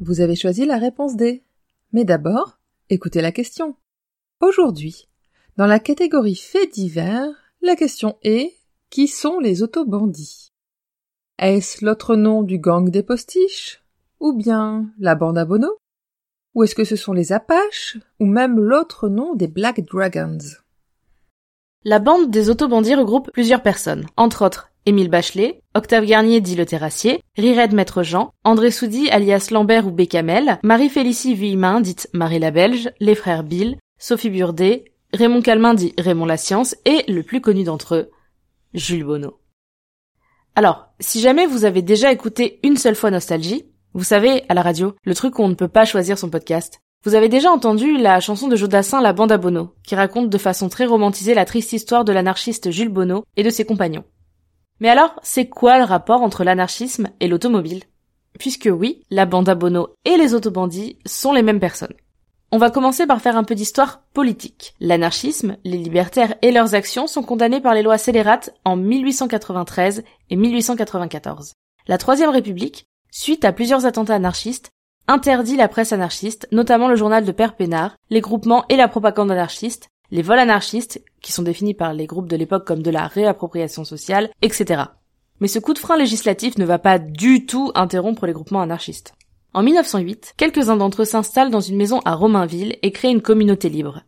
[0.00, 1.42] Vous avez choisi la réponse D.
[1.92, 2.58] Mais d'abord,
[2.90, 3.76] écoutez la question.
[4.40, 5.08] Aujourd'hui,
[5.56, 7.28] dans la catégorie faits divers,
[7.62, 8.54] la question est
[8.90, 10.52] qui sont les autobandits?
[11.38, 13.82] Est-ce l'autre nom du gang des postiches?
[14.20, 15.78] Ou bien la bande à Bono?
[16.54, 17.98] Ou est-ce que ce sont les Apaches?
[18.20, 20.38] Ou même l'autre nom des Black Dragons?
[21.84, 26.64] La bande des autobandits regroupe plusieurs personnes, entre autres Émile Bachelet, Octave Garnier dit le
[26.64, 32.50] terrassier, Rired Maître Jean, André Soudy alias Lambert ou Bécamel, Marie-Félicie Vuillemin dite Marie la
[32.50, 37.42] Belge, les frères Bill, Sophie Burdet, Raymond Calmin dit Raymond la Science et le plus
[37.42, 38.10] connu d'entre eux,
[38.72, 39.38] Jules Bonneau.
[40.54, 44.62] Alors, si jamais vous avez déjà écouté une seule fois Nostalgie, vous savez, à la
[44.62, 47.98] radio, le truc où on ne peut pas choisir son podcast, vous avez déjà entendu
[47.98, 51.44] la chanson de Jodassin La Bande à Bono, qui raconte de façon très romantisée la
[51.44, 54.04] triste histoire de l'anarchiste Jules Bonneau et de ses compagnons.
[54.80, 57.84] Mais alors, c'est quoi le rapport entre l'anarchisme et l'automobile?
[58.38, 61.94] Puisque oui, la bande à Bono et les autobandits sont les mêmes personnes.
[62.50, 64.74] On va commencer par faire un peu d'histoire politique.
[64.80, 70.36] L'anarchisme, les libertaires et leurs actions sont condamnés par les lois scélérates en 1893 et
[70.36, 71.52] 1894.
[71.88, 74.70] La Troisième République, suite à plusieurs attentats anarchistes,
[75.08, 79.30] interdit la presse anarchiste, notamment le journal de Père Pénard, les groupements et la propagande
[79.30, 83.06] anarchiste, les vols anarchistes, qui sont définis par les groupes de l'époque comme de la
[83.06, 84.84] réappropriation sociale, etc.
[85.40, 89.14] Mais ce coup de frein législatif ne va pas du tout interrompre les groupements anarchistes.
[89.54, 93.68] En 1908, quelques-uns d'entre eux s'installent dans une maison à Romainville et créent une communauté
[93.68, 94.02] libre.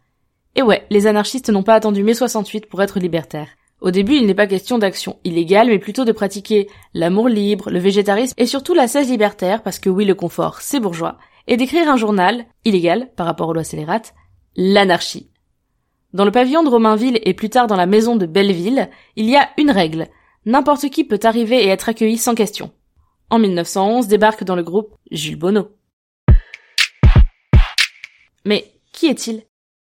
[0.57, 3.49] Et ouais, les anarchistes n'ont pas attendu mai 68 pour être libertaires.
[3.81, 7.79] Au début, il n'est pas question d'action illégale, mais plutôt de pratiquer l'amour libre, le
[7.79, 11.17] végétarisme et surtout la cesse libertaire, parce que oui, le confort, c'est bourgeois,
[11.47, 14.15] et d'écrire un journal, illégal par rapport aux lois scélérates,
[14.57, 15.31] l'anarchie.
[16.13, 19.37] Dans le pavillon de Romainville et plus tard dans la maison de Belleville, il y
[19.37, 20.09] a une règle.
[20.45, 22.73] N'importe qui peut arriver et être accueilli sans question.
[23.31, 25.69] En 1911 débarque dans le groupe Jules Bonneau.
[28.45, 29.45] Mais qui est-il?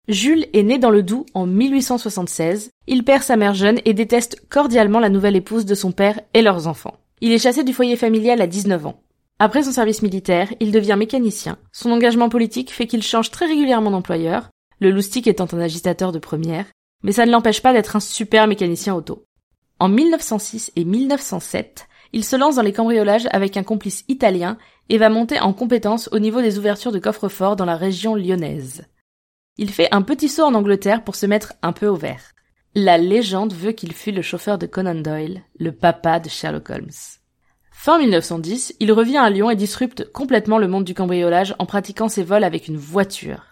[0.09, 2.71] Jules est né dans le Doubs en 1876.
[2.89, 6.43] Il perd sa mère jeune et déteste cordialement la nouvelle épouse de son père et
[6.43, 6.99] leurs enfants.
[7.23, 9.01] Il est chassé du foyer familial à 19 ans.
[9.39, 11.57] Après son service militaire, il devient mécanicien.
[11.73, 14.51] Son engagement politique fait qu'il change très régulièrement d'employeur,
[14.83, 16.67] le loustic étant un agitateur de première,
[17.03, 19.25] mais ça ne l'empêche pas d'être un super mécanicien auto.
[19.79, 24.99] En 1906 et 1907, il se lance dans les cambriolages avec un complice italien et
[24.99, 28.85] va monter en compétence au niveau des ouvertures de coffres-forts dans la région lyonnaise.
[29.57, 32.33] Il fait un petit saut en Angleterre pour se mettre un peu au vert.
[32.75, 36.91] La légende veut qu'il fût le chauffeur de Conan Doyle, le papa de Sherlock Holmes.
[37.71, 42.09] Fin 1910, il revient à Lyon et disrupte complètement le monde du cambriolage en pratiquant
[42.09, 43.52] ses vols avec une voiture.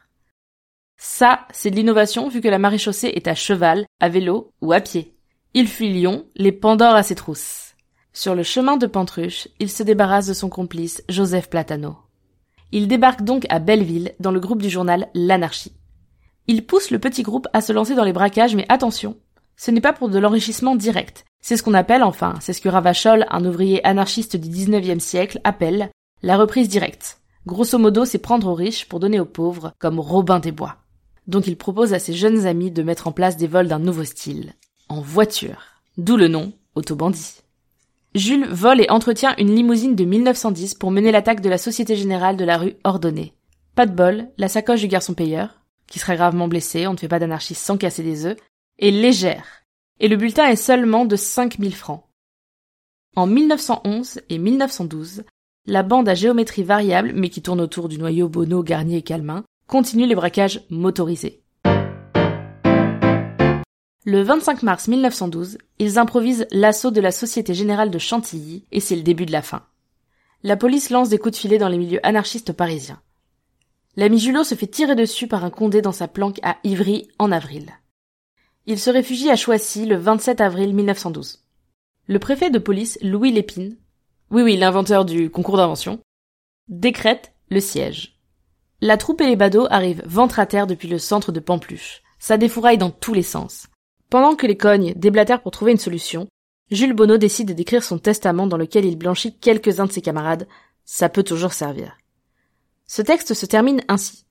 [1.03, 4.81] Ça, c'est de l'innovation vu que la maréchaussée est à cheval, à vélo ou à
[4.81, 5.17] pied.
[5.55, 7.75] Il fuit Lyon, les Pandores à ses trousses.
[8.13, 11.97] Sur le chemin de Pantruche, il se débarrasse de son complice Joseph Platano.
[12.71, 15.73] Il débarque donc à Belleville dans le groupe du journal L'Anarchie.
[16.49, 19.17] Il pousse le petit groupe à se lancer dans les braquages, mais attention,
[19.57, 21.25] ce n'est pas pour de l'enrichissement direct.
[21.41, 25.41] C'est ce qu'on appelle, enfin, c'est ce que Ravachol, un ouvrier anarchiste du 19e siècle,
[25.45, 25.91] appelle
[26.23, 27.21] la reprise directe.
[27.47, 30.77] Grosso modo, c'est prendre aux riches pour donner aux pauvres, comme Robin des Bois.
[31.31, 34.03] Donc il propose à ses jeunes amis de mettre en place des vols d'un nouveau
[34.03, 34.55] style,
[34.89, 35.63] en voiture.
[35.97, 37.43] D'où le nom Autobandit.
[38.17, 42.37] Jules vole et entretient une limousine de 1910 pour mener l'attaque de la Société Générale
[42.37, 43.33] de la rue Ordonnée.
[43.77, 47.07] Pas de bol, la sacoche du garçon payeur, qui serait gravement blessé, on ne fait
[47.07, 48.37] pas d'anarchiste sans casser des œufs,
[48.81, 49.47] est légère,
[50.01, 52.03] et le bulletin est seulement de 5000 francs.
[53.15, 55.23] En 1911 et 1912,
[55.67, 59.45] la bande à géométrie variable, mais qui tourne autour du noyau Bono, Garnier et Calmin,
[59.71, 61.45] continue les braquages motorisés.
[64.05, 68.97] Le 25 mars 1912, ils improvisent l'assaut de la Société Générale de Chantilly, et c'est
[68.97, 69.63] le début de la fin.
[70.43, 73.01] La police lance des coups de filet dans les milieux anarchistes parisiens.
[73.95, 77.31] L'ami Julot se fait tirer dessus par un condé dans sa planque à Ivry en
[77.31, 77.71] avril.
[78.67, 81.45] Il se réfugie à Choissy le 27 avril 1912.
[82.09, 83.77] Le préfet de police Louis Lépine,
[84.33, 86.01] oui oui l'inventeur du concours d'invention,
[86.69, 88.20] décrète le siège.
[88.83, 92.03] La troupe et les badauds arrivent ventre à terre depuis le centre de Pampluche.
[92.19, 93.67] Ça défouraille dans tous les sens.
[94.09, 96.29] Pendant que les cognes déblatèrent pour trouver une solution,
[96.71, 100.49] Jules Bonneau décide d'écrire son testament dans lequel il blanchit quelques-uns de ses camarades.
[100.87, 101.99] Ça peut toujours servir.
[102.87, 104.25] Ce texte se termine ainsi.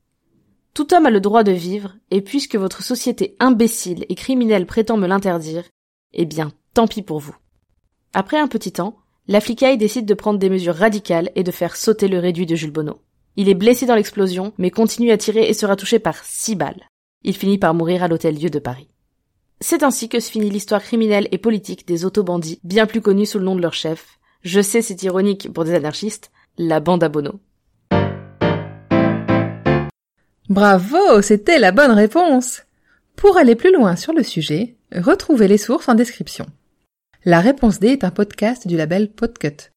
[0.73, 4.97] Tout homme a le droit de vivre, et puisque votre société imbécile et criminelle prétend
[4.97, 5.63] me l'interdire,
[6.13, 7.35] eh bien, tant pis pour vous.
[8.13, 8.97] Après un petit temps,
[9.27, 12.55] la flicaille décide de prendre des mesures radicales et de faire sauter le réduit de
[12.55, 12.99] Jules Bonneau.
[13.39, 16.89] Il est blessé dans l'explosion, mais continue à tirer et sera touché par six balles.
[17.23, 18.89] Il finit par mourir à l'hôtel Dieu de Paris.
[19.61, 23.39] C'est ainsi que se finit l'histoire criminelle et politique des autobandits, bien plus connus sous
[23.39, 24.19] le nom de leur chef.
[24.41, 27.39] Je sais, c'est ironique pour des anarchistes, la bande à Bono.
[30.49, 32.63] Bravo, c'était la bonne réponse.
[33.15, 36.45] Pour aller plus loin sur le sujet, retrouvez les sources en description.
[37.23, 39.71] La réponse D est un podcast du label Podcut.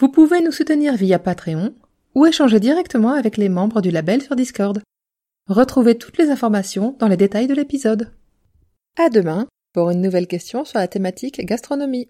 [0.00, 1.74] Vous pouvez nous soutenir via Patreon
[2.16, 4.82] ou échanger directement avec les membres du label sur Discord.
[5.48, 8.10] Retrouvez toutes les informations dans les détails de l'épisode.
[8.98, 12.08] À demain pour une nouvelle question sur la thématique gastronomie.